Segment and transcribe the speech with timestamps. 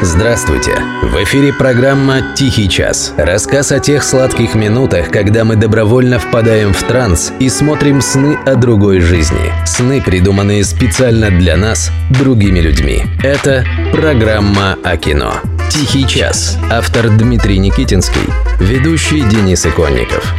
[0.00, 0.76] Здравствуйте!
[1.02, 3.12] В эфире программа «Тихий час».
[3.16, 8.54] Рассказ о тех сладких минутах, когда мы добровольно впадаем в транс и смотрим сны о
[8.54, 9.52] другой жизни.
[9.66, 13.02] Сны, придуманные специально для нас, другими людьми.
[13.24, 15.34] Это программа о кино.
[15.68, 16.56] «Тихий час».
[16.70, 18.32] Автор Дмитрий Никитинский.
[18.60, 20.32] Ведущий Денис Иконников.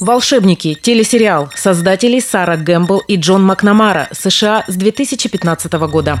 [0.00, 1.50] «Волшебники»– телесериал.
[1.56, 4.08] Создатели Сара Гэмбл и Джон Макнамара.
[4.12, 6.18] США с 2015 года.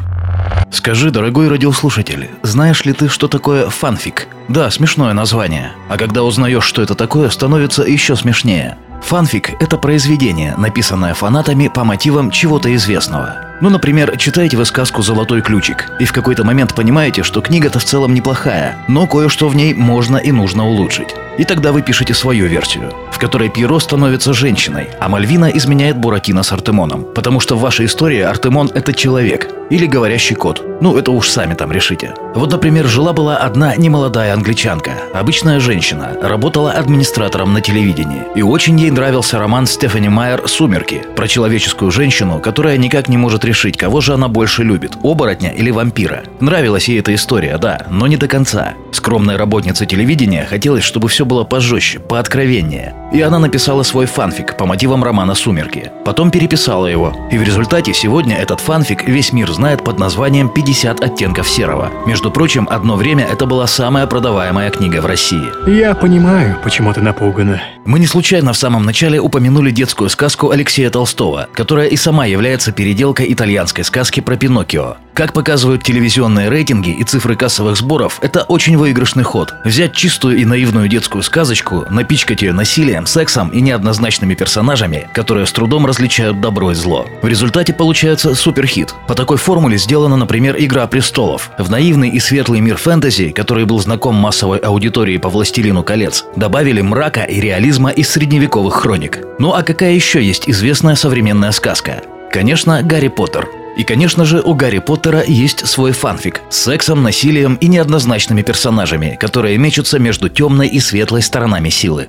[0.74, 4.26] Скажи, дорогой радиослушатель, знаешь ли ты, что такое фанфик?
[4.48, 5.70] Да, смешное название.
[5.88, 8.76] А когда узнаешь, что это такое, становится еще смешнее.
[9.04, 13.36] Фанфик– это произведение, написанное фанатами по мотивам чего-то известного.
[13.60, 17.84] Ну, например, читаете вы сказку «Золотой ключик» и в какой-то момент понимаете, что книга-то в
[17.84, 21.14] целом неплохая, но кое-что в ней можно и нужно улучшить.
[21.38, 26.42] И тогда вы пишете свою версию, в которой Пьеро становится женщиной, а Мальвина изменяет Буратино
[26.42, 27.04] с Артемоном.
[27.14, 30.62] Потому что в вашей истории Артемон– это человек или говорящий кот.
[30.80, 32.14] Ну, это уж сами там решите.
[32.34, 38.22] Вот, например, жила-была одна немолодая англичанка, обычная женщина, работала администратором на телевидении.
[38.34, 43.44] И очень ей нравился роман Стефани Майер «Сумерки» про человеческую женщину, которая никак не может
[43.44, 46.24] решить, кого же она больше любит– оборотня или вампира.
[46.40, 48.74] Нравилась ей эта история, да, но не до конца.
[48.92, 52.94] Скромная работница телевидения хотелось, чтобы все было пожестче, пооткровеннее.
[53.14, 55.92] И она написала свой фанфик по мотивам романа «Сумерки».
[56.04, 57.16] Потом переписала его.
[57.30, 61.92] И в результате сегодня этот фанфик весь мир знает под названием «50 оттенков серого».
[62.06, 65.70] Между прочим, одно время это была самая продаваемая книга в России.
[65.70, 67.62] Я понимаю, почему ты напугана.
[67.84, 72.72] Мы не случайно в самом начале упомянули детскую сказку Алексея Толстого, которая и сама является
[72.72, 74.96] переделкой итальянской сказки про Пиноккио.
[75.14, 79.54] Как показывают телевизионные рейтинги и цифры кассовых сборов, это очень выигрышный ход.
[79.64, 85.52] Взять чистую и наивную детскую сказочку, напичкать ее насилием, сексом и неоднозначными персонажами, которые с
[85.52, 87.06] трудом различают добро и зло.
[87.22, 88.92] В результате получается суперхит.
[89.06, 91.52] По такой формуле сделана, например, «Игра престолов».
[91.58, 96.80] В наивный и светлый мир фэнтези, который был знаком массовой аудитории по «Властелину колец», добавили
[96.80, 99.20] мрака и реализма из средневековых хроник.
[99.38, 102.02] Ну а какая еще есть известная современная сказка?
[102.32, 103.46] Конечно, Гарри Поттер.
[103.76, 109.16] И, конечно же, у Гарри Поттера есть свой фанфик с сексом, насилием и неоднозначными персонажами,
[109.20, 112.08] которые мечутся между темной и светлой сторонами силы.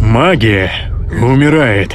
[0.00, 0.72] Магия
[1.20, 1.94] умирает.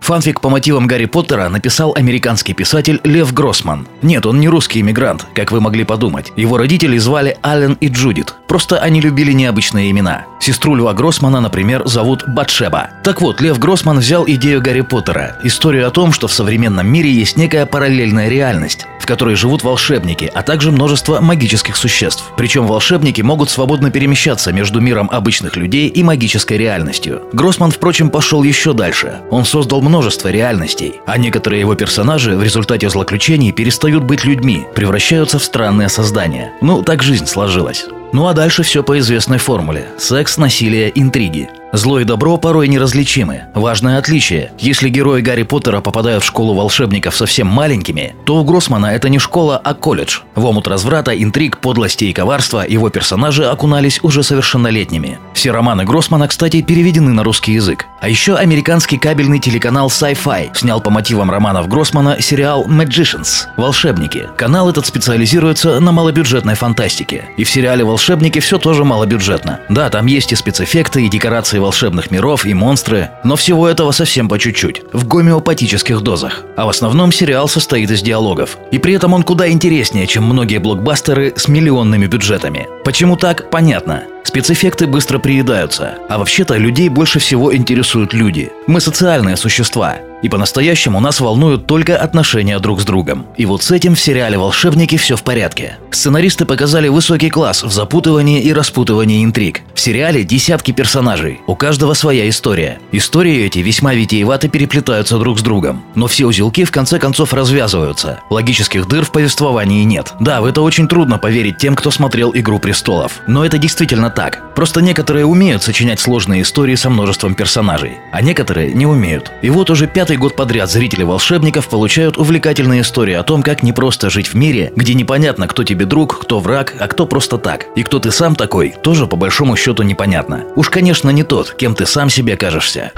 [0.00, 3.86] Фанфик по мотивам Гарри Поттера написал американский писатель Лев Гроссман.
[4.00, 6.32] Нет, он не русский иммигрант, как вы могли подумать.
[6.34, 8.34] Его родители звали Аллен и Джудит.
[8.48, 10.24] Просто они любили необычные имена.
[10.40, 12.88] Сестру Льва Гроссмана, например, зовут Батшеба.
[13.04, 17.12] Так вот, Лев Гроссман взял идею Гарри Поттера, историю о том, что в современном мире
[17.12, 22.32] есть некая параллельная реальность, в которой живут волшебники, а также множество магических существ.
[22.38, 27.22] Причем волшебники могут свободно перемещаться между миром обычных людей и магической реальностью.
[27.34, 29.18] Гроссман, впрочем, пошел еще дальше.
[29.30, 35.38] Он создал множество реальностей, а некоторые его персонажи в результате злоключений перестают быть людьми, превращаются
[35.38, 36.52] в странные создания.
[36.62, 37.84] Ну, так жизнь сложилась.
[38.12, 39.88] Ну а дальше все по известной формуле.
[39.98, 41.50] Секс, насилие, интриги.
[41.72, 43.42] Зло и добро порой неразличимы.
[43.54, 44.52] Важное отличие.
[44.58, 49.18] Если герои Гарри Поттера попадают в школу волшебников совсем маленькими, то у Гроссмана это не
[49.18, 50.20] школа, а колледж.
[50.34, 55.18] В омут разврата, интриг, подлости и коварства его персонажи окунались уже совершеннолетними.
[55.34, 57.84] Все романы Гроссмана, кстати, переведены на русский язык.
[58.00, 64.28] А еще американский кабельный телеканал Sci-Fi снял по мотивам романов Гроссмана сериал Magicians– «Волшебники».
[64.36, 67.28] Канал этот специализируется на малобюджетной фантастике.
[67.36, 69.60] И в сериале «Волшебники» все тоже малобюджетно.
[69.68, 74.28] Да, там есть и спецэффекты, и декорации волшебных миров, и монстры, но всего этого совсем
[74.28, 76.44] по чуть-чуть, в гомеопатических дозах.
[76.56, 78.58] А в основном сериал состоит из диалогов.
[78.70, 82.68] И при этом он куда интереснее, чем многие блокбастеры с миллионными бюджетами.
[82.84, 84.04] Почему так, понятно.
[84.28, 88.52] Спецэффекты быстро приедаются, а вообще-то людей больше всего интересуют люди.
[88.66, 93.24] Мы социальные существа, и по-настоящему нас волнуют только отношения друг с другом.
[93.36, 95.78] И вот с этим в сериале «Волшебники» все в порядке.
[95.90, 99.62] Сценаристы показали высокий класс в запутывании и распутывании интриг.
[99.74, 102.80] В сериале десятки персонажей, у каждого своя история.
[102.92, 105.84] Истории эти весьма витиевато переплетаются друг с другом.
[105.94, 108.20] Но все узелки в конце концов развязываются.
[108.28, 110.12] Логических дыр в повествовании нет.
[110.20, 113.20] Да, в это очень трудно поверить тем, кто смотрел «Игру престолов».
[113.26, 114.52] Но это действительно так.
[114.56, 119.30] Просто некоторые умеют сочинять сложные истории со множеством персонажей, а некоторые не умеют.
[119.42, 123.72] И вот уже пятый год подряд зрители волшебников получают увлекательные истории о том, как не
[123.72, 127.66] просто жить в мире, где непонятно, кто тебе друг, кто враг, а кто просто так.
[127.76, 130.46] И кто ты сам такой, тоже по большому счету непонятно.
[130.56, 132.90] Уж, конечно, не тот, кем ты сам себе кажешься.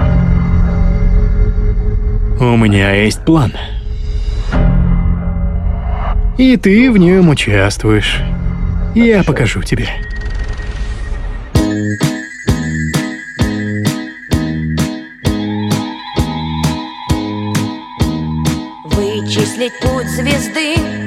[2.41, 3.53] У меня есть план.
[6.39, 8.17] И ты в нем участвуешь.
[8.95, 9.87] Я покажу тебе.
[18.85, 21.00] Вычислить путь звезды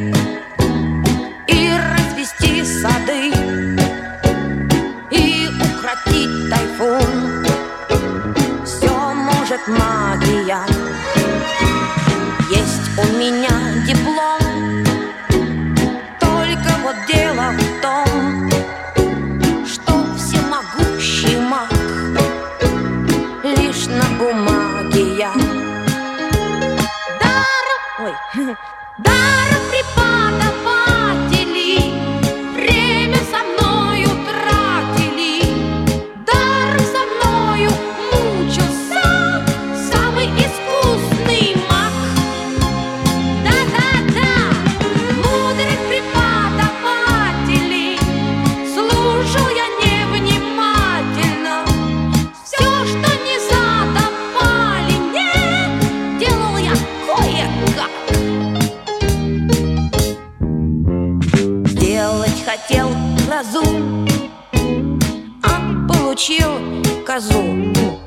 [67.34, 68.00] козу,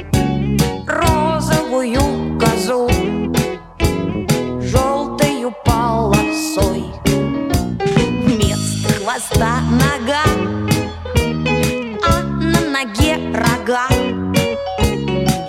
[0.87, 2.90] розовую козу,
[4.61, 6.84] желтою полосой.
[8.25, 10.25] Вместо хвоста нога,
[12.02, 13.88] а на ноге рога.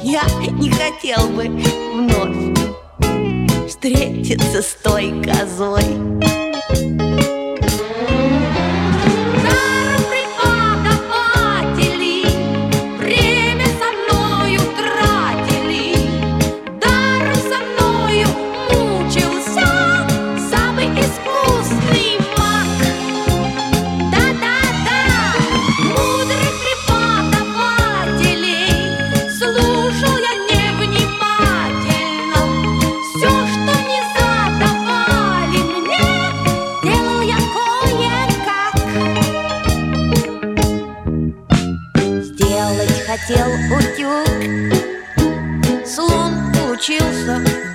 [0.04, 1.48] Я не хотел бы
[1.94, 2.58] вновь
[3.68, 6.37] встретиться с той козой.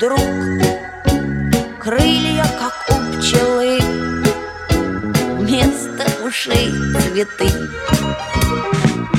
[0.03, 0.19] вдруг
[1.79, 3.79] Крылья, как у пчелы
[5.39, 7.49] Вместо ушей цветы.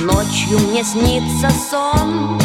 [0.02, 2.38] Ночью мне снится сон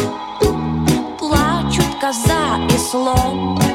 [1.18, 3.69] Плачут коза и слон.